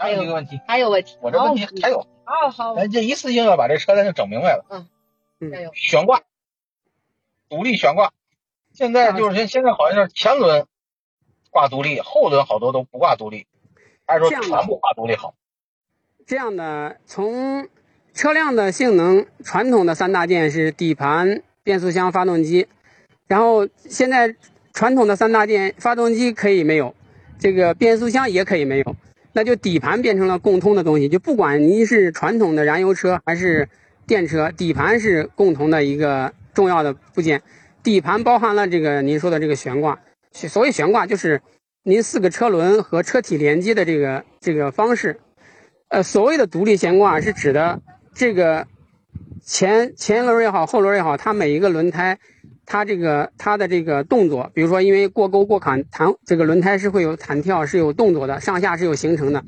[0.00, 4.64] 还有一个问题，还有问题，我这问题还有，哦好，咱这一次性要把这车咱就整明白了。
[5.40, 6.22] 嗯，加油，悬挂，
[7.50, 8.12] 独立悬挂，
[8.72, 10.66] 现在就是现现在好像是前轮
[11.50, 13.46] 挂独立，后轮好多都不挂独立，
[14.06, 15.34] 还是说全部挂独立好？
[16.26, 17.68] 这样的，从
[18.14, 22.68] 车辆的性能，传统的三大件是底盘、变速箱、发动机，
[23.26, 24.34] 然后现在
[24.72, 26.94] 传统的三大件，发动机可以没有，
[27.38, 28.96] 这个变速箱也可以没有，
[29.32, 33.68] 那就底盘变成了共通的东西，就不管您是传统的燃油车还是
[34.06, 37.42] 电车，底盘是共同的一个重要的部件，
[37.82, 40.00] 底盘包含了这个您说的这个悬挂，
[40.32, 41.42] 所谓悬挂就是
[41.84, 45.20] 您四个车轮和车体连接的这个这个方式。
[45.88, 47.80] 呃，所谓的独立悬挂是指的
[48.14, 48.66] 这个
[49.42, 52.18] 前前轮也好，后轮也好，它每一个轮胎，
[52.72, 59.42] 它这个它的这个动作，比如说因为过沟过坎弹，这个轮胎是会有弹跳，是有动作的，上下是有形成的。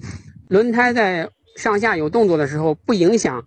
[0.49, 3.45] 轮胎在上下有动作的时候，不影响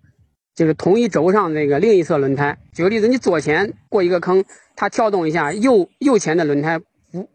[0.56, 2.58] 这个同一轴上这个另一侧轮胎。
[2.72, 4.46] 举个例子，你左前过一个坑，
[4.78, 6.80] 它跳动一下，右右前的轮胎
[7.12, 7.30] 不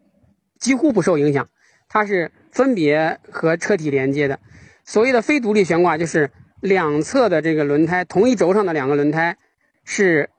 [0.59, 1.47] 几乎不受影响，
[1.89, 4.39] 它是分别和车体连接的。
[4.83, 9.37] 所谓的非独立悬挂，就是两侧的这个轮胎，同一轴上的两个轮胎
[9.85, 10.31] 是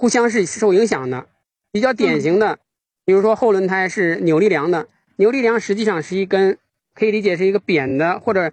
[0.00, 1.26] 互相是受影响的。
[1.70, 2.58] 比较典型的，
[3.04, 6.56] 比如说后轮胎是扭力梁的，扭力梁实际上是一根，
[6.94, 8.50] 可以理解是一个扁的，或者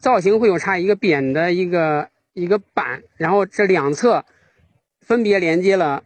[0.00, 4.24] 造型会有差，一个扁的一个一个板，然后这两侧
[5.00, 6.02] 分别连接了，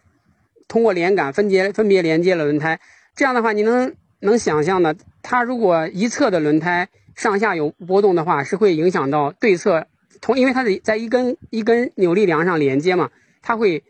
[0.69, 2.79] 通过连杆分别分别连接了轮胎。
[3.17, 6.91] 这样的话，你能能想象的，它如果一侧的轮胎。
[7.15, 9.87] 上下有波动的话，是会影响到对侧
[10.23, 13.11] 同，因为它是在一根一根扭力梁上连接嘛，
[13.43, 13.85] 它会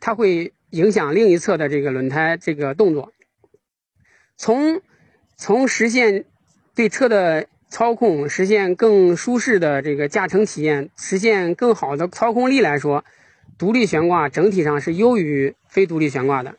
[0.00, 3.12] 它会影响另一侧的这个轮胎这个动作。
[4.36, 4.80] 从
[5.36, 6.24] 从实现
[6.74, 13.04] 对车的操控，实现更舒适的这个驾乘体验，实现更好的操控力来说，
[13.58, 16.56] 独立悬挂整体上是优于非独立悬挂的，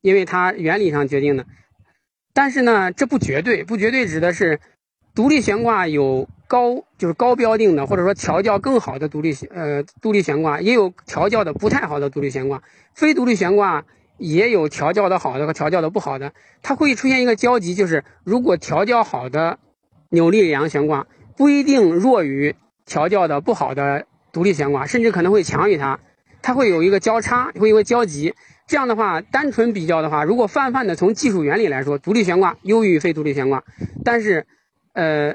[0.00, 1.46] 因为它原理上决定的。
[2.32, 4.60] 但是呢，这不绝对，不绝对指的是。
[5.14, 12.62] 独立悬挂有高就是高标定的，或者说调教更好的独立呃独立悬挂，也有调教的不太好的独立悬挂。
[12.94, 13.84] 非独立悬挂
[14.18, 16.32] 也有调教的好的和调教的不好的，
[16.62, 19.58] 它会出现一个交集，就是如果调教好的
[20.10, 21.06] 扭力梁悬挂
[21.36, 22.54] 不一定弱于
[22.86, 25.98] 调教的不好的独立悬挂，甚至可能会强于它，
[26.40, 28.34] 它会有一个交叉，会有一个交集。
[28.66, 33.64] 这样的话，单纯比较的话，如果泛泛的从技术原理来说，独立悬挂优于非独立悬挂，
[34.04, 34.46] 但是。
[34.92, 35.34] 呃，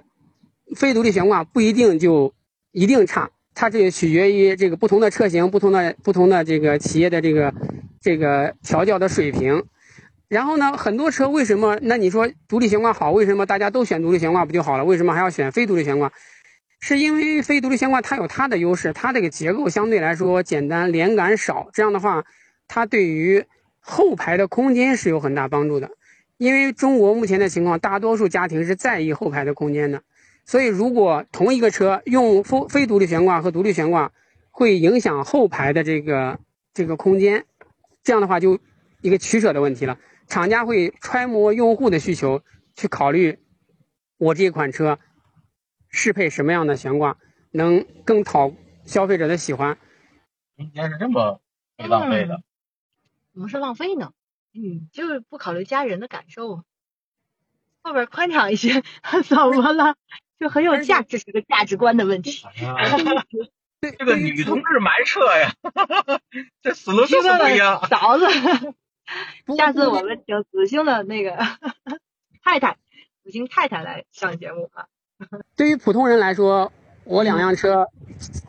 [0.75, 2.33] 非独立悬挂不一定就
[2.71, 7.53] 一定差，它这取决于这个不同的车型、不同的不同的这个企业的这个
[8.01, 9.63] 这个调教的水平。
[10.27, 11.77] 然后呢，很多车为什么？
[11.83, 14.83] 那你说独立悬挂好，为什么大家都选独立悬挂不就好了？
[14.83, 16.11] 为什么还要选非独立悬挂？
[16.81, 22.25] 是因为非独立悬挂它有它的优势，它这个结构相对来说简单，连杆少，这样的话，
[22.67, 23.45] 它对于
[23.79, 25.91] 后排的空间是有很大帮助的。
[26.37, 30.03] 因为中国目前的情况，大多数家庭是在意后排的空间的，
[30.45, 34.11] 所以如果同一个车用非非独立悬挂和独立悬挂，
[34.51, 36.39] 会影响后排的这个
[36.73, 37.45] 这个空间，
[38.03, 38.59] 这样的话就
[39.01, 39.97] 一个取舍的问题了。
[40.27, 42.41] 厂家会揣摩用户的需求，
[42.75, 43.39] 去考虑
[44.17, 44.99] 我这款车
[45.89, 47.17] 适配什么样的悬挂，
[47.51, 48.51] 能更讨
[48.85, 49.77] 消费者的喜欢。
[50.57, 51.39] 今天是这么
[51.77, 52.41] 浪费的？
[53.33, 54.11] 怎么是浪费呢？
[54.55, 56.63] 嗯，就是不考虑家人的感受，
[57.81, 58.83] 后边宽敞一些，
[59.27, 59.95] 怎么了？
[60.39, 62.41] 就很有价值，是个价值观的问题。
[63.81, 65.53] 这个女同志买车呀，
[66.61, 67.85] 这思路就是不一样。
[67.87, 68.25] 嫂子，
[69.57, 71.37] 下次我们请子星的那个
[72.43, 72.77] 太太，
[73.23, 74.87] 子星太太来上节目啊。
[75.55, 76.71] 对于普通人来说，
[77.03, 77.87] 我两辆车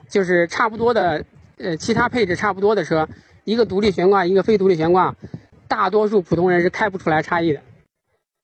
[0.09, 1.25] 就是差不多的，
[1.59, 3.09] 呃，其他配置差不多的车，
[3.45, 5.15] 一个独立悬挂，一个非独立悬挂。
[5.69, 7.61] 大多数普通人是开不出来差异的，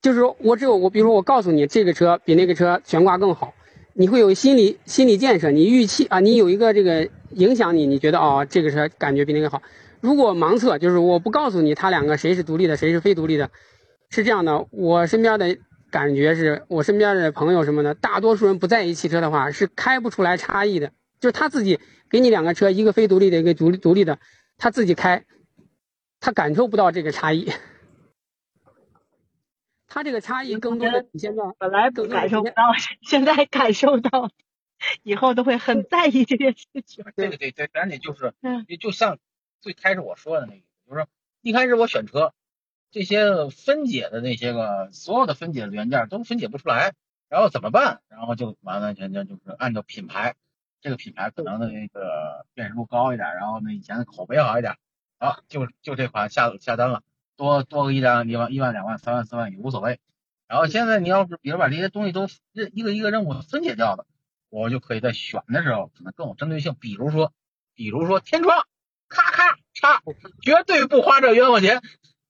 [0.01, 3.53] 就是说我只有我，比如说我告诉你这个车比那个车悬挂更好，
[3.93, 9.61] 你会有心理心理建设，你预期啊，你有一个这个影响你，你觉得哦这个车感觉比那个好。
[10.01, 13.49] 如果盲测，就是我不告诉你它两个谁是独立的，谁是非独立的，
[14.09, 15.57] 是这样的，我身边的
[15.89, 20.91] 感觉是我身边的朋友什么的，大多数人不在意汽车的话，是开不出来差异的。
[21.21, 21.79] 就是他自己
[22.09, 24.19] 给你两个车，一个非独立的，一个独独立的，
[24.57, 25.23] 他自己开，
[26.23, 27.51] 他感受不到这个差异。
[29.87, 32.71] 他这个差异更多的体现在本来不感受不到，
[33.03, 34.31] 现在感受到，
[35.03, 37.03] 以后都会很在意这件事情。
[37.17, 39.19] 这个得得赶紧就是，嗯，就像
[39.59, 41.07] 最开始我说的那个，就是说
[41.41, 42.33] 一开始我选车，
[42.89, 46.93] 这些分解的那些个所有的分解的元件都分解不出来，
[47.27, 47.99] 然后怎么办？
[48.07, 50.35] 然后就完完全全就是按照品牌，
[50.79, 54.77] 这个品牌可能的那个辨识度高一点，然后呢以前的口碑好一点，
[55.23, 57.01] 好就就这款下下单了。
[57.35, 59.99] 多多个一两一万一万两万三万四万也无所谓，
[60.47, 64.05] 然后现在你要是比如把这些东西都任一个一个任务分解掉了，
[64.49, 66.75] 我就可以在选的时候可能更有针对性。
[66.79, 67.33] 比如说，
[67.73, 68.67] 比如说天窗，
[69.09, 69.99] 咔咔嚓，
[70.41, 71.81] 绝对不花这冤枉钱。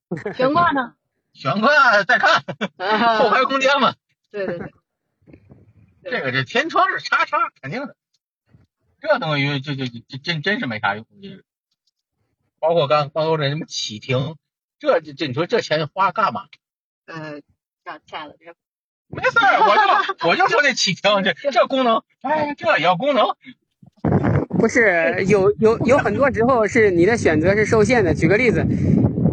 [0.36, 0.96] 悬挂呢？
[1.34, 2.44] 悬挂再看，
[3.18, 3.96] 后排空间嘛。
[4.32, 4.74] 对对对。
[6.04, 7.96] 这个这天窗是叉叉，肯定的。
[9.02, 11.06] 这东西就就就真真是没啥用。
[12.64, 14.36] 包括刚刚说这什么启停。
[14.80, 16.44] 这这你说这钱花干嘛？
[17.08, 17.42] 呃，
[17.84, 18.56] 上欠了这。
[19.10, 23.36] 没事儿，我就我就说这启停这这功能，哎，这也要功能。
[24.58, 28.14] 不是有有有很多时候是你的选择是受限的。
[28.14, 28.66] 举个例子，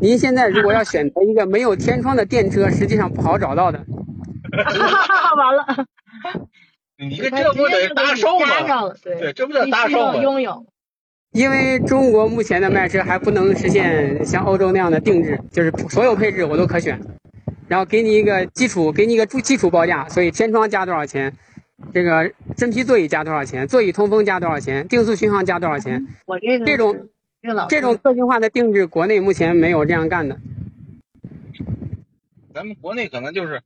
[0.02, 3.78] 您现在如果要选择一个没有天窗的电车，实际上不好找到的。
[5.36, 5.86] 完了。
[6.98, 8.92] 你这不得大售吗？
[9.00, 10.16] 对，这不叫大售吗？
[10.16, 10.66] 拥有。
[11.32, 17.00] 因为中国目前的卖车还不能实现像欧洲那样的定制，就是所有配置我都可选，
[17.68, 21.32] 然后给你一个基础，给你一个基础报价，所以天窗加多少钱，
[21.94, 27.08] 这个真皮座椅加多少钱，座椅通风加多少钱，定速巡航加多少钱，我这这种
[27.68, 30.36] 这种个性化的定制，国内目前没有这样干的。
[32.52, 33.60] 咱们国内可能就是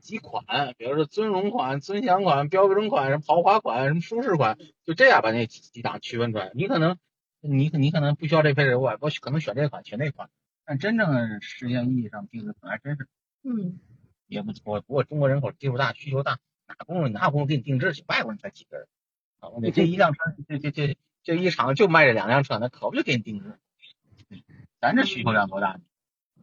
[0.00, 4.58] 几款，比如说尊荣款、尊享款、标准款、什么豪华款、什么舒适款。
[4.84, 6.98] 就这样把那几几档区分出来，你可能
[7.40, 10.28] 你你可能不需要这配置，我我可能选这款选那款，
[10.64, 13.06] 但真正实现意义上定制可能还真是，
[13.44, 13.78] 嗯，
[14.26, 14.80] 也不错。
[14.80, 18.04] 不过中国人口基数大，需求大，哪功夫哪功夫给你定制去？
[18.08, 18.86] 外国人才几个人
[19.38, 19.48] 啊？
[19.50, 23.58] 我这一辆车，这这这这一场就卖这两辆车，那可不就给你定制？
[24.80, 25.78] 咱这需求量多大？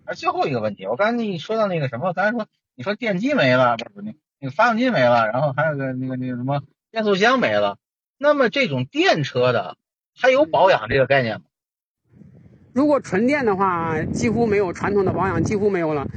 [0.06, 7.78] 而最后一个问题，我刚才你说到那个什么，刚才说你说电机没了，不是那那个发动机没了，然后还有个那个那个什么变速箱没了。
[8.20, 9.78] 那么这种电车的
[10.16, 11.42] 还有保养这个概念吗？
[12.74, 16.08] 如果纯电的话，几乎没有传统的保养，几乎没有了。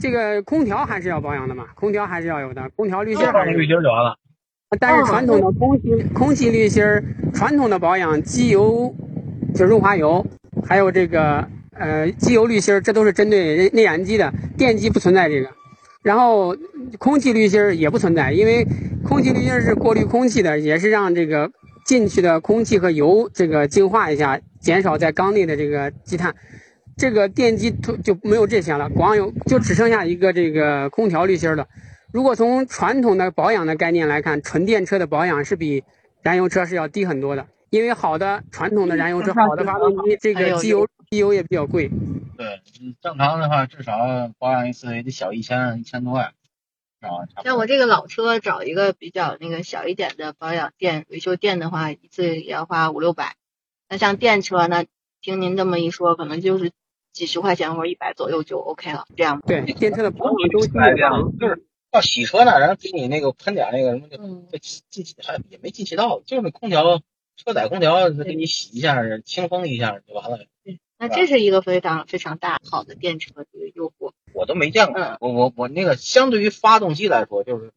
[0.00, 1.66] 这个空调还是要保养的嘛？
[1.76, 4.18] 空调还是要有的，空调滤芯还是滤芯就完了。
[4.80, 6.84] 但是传统的空气空气滤芯，
[7.32, 8.92] 传统的保养，机油
[9.54, 10.26] 就润滑油，
[10.66, 15.50] 还有这个呃机油滤芯，这都是针对内燃机的，电机不存在这个。
[16.08, 16.56] 然后
[16.98, 18.66] 空气滤芯也不存在，因为
[19.06, 21.50] 空气滤芯是过滤空气的，也是让这个
[21.84, 26.34] 进去的空气和油这个净化一下，减少在缸内的这个积碳。
[26.96, 27.70] 这个电机
[28.02, 31.66] 就没有这些了，光有就只剩下一个这个空调滤芯了。
[32.10, 35.84] 如果从传统的保养的概念来看，纯电车的保养是比
[36.22, 41.90] 燃油车是要低很多的，因为好的传统的燃油车，好的发动机，这个机油机油也比较贵。
[42.38, 42.62] 对，
[43.02, 46.26] 正常的话至少保养一次也得小一千一千多万，
[47.00, 47.26] 啊。
[47.42, 53.34] 像我这个老车找一个比较那个小一点的保养店维修店的话，一次也要花五六百。
[53.88, 54.84] 那像电车呢，
[55.20, 56.70] 听您这么一说，可能就是
[57.12, 67.00] 几十块钱或者一百左右就 OK 了，这样对，电车的保养周期这样，就是要洗车呢，然后给你那个喷点那个什么，就进气还也没进气道，就是那空调
[67.34, 70.38] 车载空调给你洗一下，清风一下就完了。
[71.00, 75.16] 那这是一个非常非常大好的电车这个诱惑，我都没见过。
[75.20, 77.72] 我我我那个相对于发动机来说，就是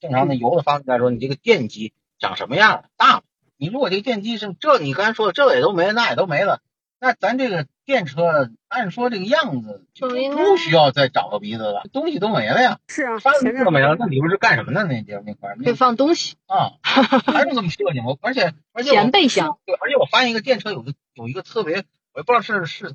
[0.00, 2.86] 正常的油的发动机来说，你这个电机长什么样？
[2.96, 3.22] 大。
[3.56, 6.60] 你如果这个电机是这，你刚才说的这也都没，那也都没了，
[6.98, 12.80] 那咱这个电车按说这个样子就不需要再找个鼻子了，东西都没了呀。
[12.88, 14.82] 是啊，发动机都没了，那里边是干什么的？
[14.84, 19.58] 那地方那块可以放东西啊， 还是这么设计吗而且而且前备箱。
[19.64, 21.84] 对，而且我发现一个电车有个有一个特别。
[22.14, 22.94] 我也不知道是是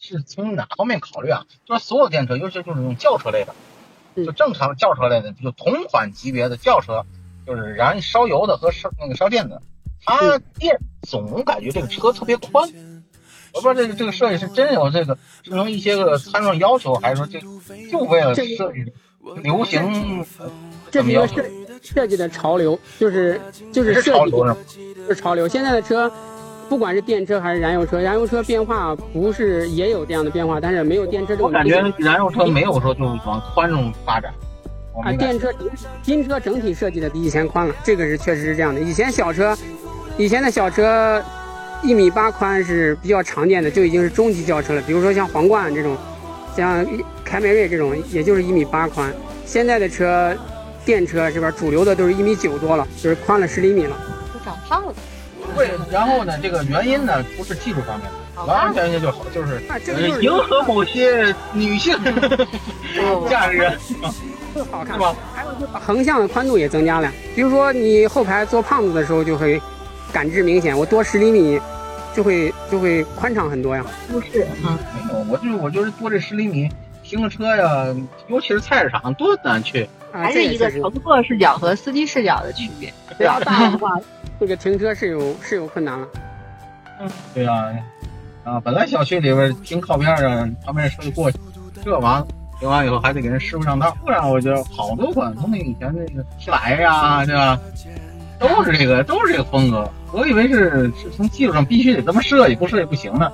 [0.00, 3.54] 是从哪方面考虑啊，就是所有电车，尤其就是那种轿车类的，
[4.16, 7.06] 就正常轿车类的，就同款级别的轿车，
[7.46, 9.62] 就是燃烧油的和烧那个烧电的，
[10.04, 12.68] 它电总感觉这个车特别宽。
[13.54, 17.40] 我不知道这个这个设计是真有这个是从一些个参数要求，还是说这
[17.88, 18.92] 就为了设计
[19.36, 20.26] 流行？
[20.90, 21.44] 这是一个设
[21.80, 23.40] 设计的潮流，就是
[23.72, 24.56] 就是潮流
[25.08, 25.46] 是潮流。
[25.46, 26.12] 现在的车。
[26.68, 31.46] 不管是电车还是燃油车，燃油车变化不是也有这样的变化，但是没有电车这种。
[31.46, 34.32] 我感觉燃油车没有说就往宽容发展，
[35.02, 35.52] 啊，电车
[36.02, 38.80] 新车整体设计的比以前宽了，这个是确实是这样的。
[38.80, 39.56] 以前小车，
[40.18, 41.22] 以前的小车
[41.82, 44.82] 一米八宽是比较常见的，就已经是中级轿车了。
[44.82, 45.96] 比如说像皇冠这种，
[46.54, 46.86] 像
[47.24, 49.10] 凯美瑞这种，也就是一米八宽。
[49.46, 50.36] 现在的车，
[50.84, 51.50] 电车是吧？
[51.50, 53.96] 主流的都是一米九多了，就是宽了十厘米了。
[54.34, 54.92] 都长胖了。
[55.54, 61.96] 对，然后呢，这个原因呢，不是技术方面的，完完全全就好，就是就是迎合某些女性
[63.28, 63.76] 驾驶员，
[64.54, 65.14] 更 好看是吧？
[65.34, 69.60] 还有就是横向的宽度也增加了，比如说你后排坐胖子的时候就会
[70.12, 71.60] 感知明显，我多十厘米
[72.14, 73.84] 就会就会宽敞很多呀。
[74.10, 76.68] 舒适啊，没有，我就我就是多这十厘米，
[77.02, 77.94] 停个车呀，
[78.28, 79.82] 尤其是菜市场多难去。
[79.84, 82.90] 啊还是一个乘客视角和司机视角的区别。
[83.18, 83.94] 比较 大的话，
[84.40, 86.08] 这个停车是有是有困难了。
[87.00, 87.72] 嗯对呀、
[88.44, 91.38] 啊，本来小区里边停靠边上，旁边车就过去，
[91.84, 92.26] 这完了
[92.58, 97.58] 停完以后还得给人师傅上道，不然我觉得好多款从那以前那个七百呀，对吧？
[98.38, 99.88] 都是这个，都是这个风格。
[100.12, 103.30] 我以为是是从技术上必须得这么设计，不设计不行呢。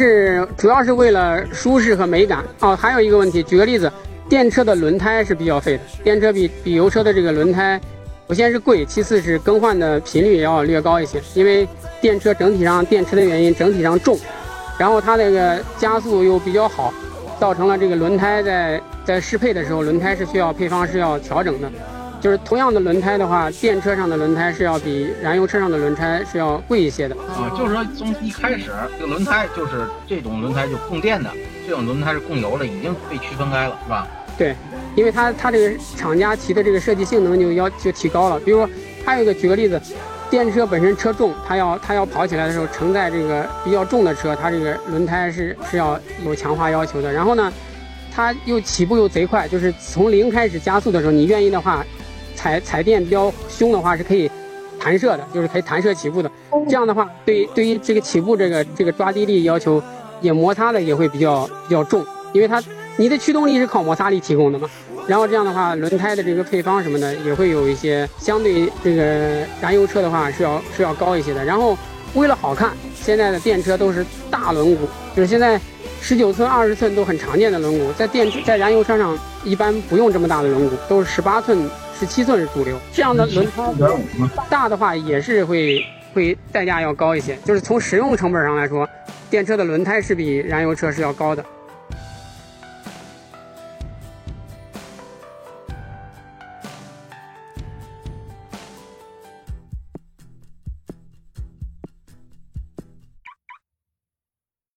[0.00, 2.74] 是主要是为了舒适和美感哦。
[2.74, 3.92] 还有一个问题，举个例子，
[4.28, 7.80] 电车的轮胎是比较费的，电车比比油车的这个轮胎，
[8.26, 11.68] 首先是贵，其次是更换的频率也要略高一些，因为
[12.00, 14.18] 电车整体上电池的原因整体上重，
[14.78, 16.92] 然后它这个加速又比较好，
[17.38, 21.70] 造成了这个轮胎在在适配的时候，轮胎是需要配方是要调整的。
[22.18, 27.14] 就是同样的轮胎的话，电车上的轮胎是要比燃油车上的轮胎是要贵一些的。
[27.16, 31.30] 啊，就是说从一开始这个轮胎就是这种轮胎就供电的，
[31.68, 34.08] 这种轮胎是供油的，已经被区分开了，是吧？
[34.36, 34.54] 对，
[34.96, 38.40] 因为它它这个厂家提的这个设计性能就要就提高了。
[38.40, 38.68] 比如说，
[39.04, 39.80] 还有一个举个例子，
[40.28, 47.12] 电车本身车重，它要它要跑起来的时候承载这个比较重的车，它这个轮胎是是要有强化要求的。
[47.12, 47.52] 然后呢，
[48.12, 51.84] 它又起步又贼快，就是从零开始加速的时候，你愿意的话，
[52.34, 54.28] 踩踩电比较凶的话是可以
[54.80, 56.28] 弹射的，就是可以弹射起步的。
[56.68, 59.80] 这样的话，对对于这个起步这个这个抓地力要求
[60.20, 62.60] 也摩擦的也会比较比较重，因为它
[62.96, 64.68] 你的驱动力是靠摩擦力提供的嘛。
[65.06, 71.44] 然后这样的话，轮胎的这个配方什么的也会有一些相对这个燃油车的话是要是要高一些的。
[71.44, 71.76] 然后
[72.14, 74.78] 为了好看，现在的电车都是大轮毂，
[75.14, 75.60] 就是现在
[76.00, 82.78] 十九寸、二十寸都很常见的轮毂，在电在燃油车上一般不用这么大的轮毂，都是十八寸、十七寸是主流。
[82.90, 83.62] 这样的轮胎。
[84.48, 85.84] 大的话也是会
[86.14, 88.88] 会代价要高一些，就是从使用成本上来说，
[89.28, 91.44] 电车的轮胎是比燃油车是要高的。